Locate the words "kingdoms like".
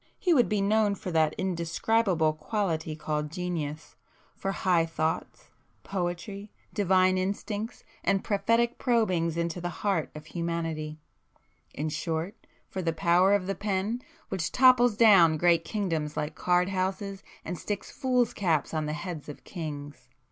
15.63-16.33